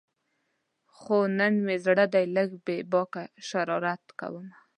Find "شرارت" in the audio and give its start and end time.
3.47-4.03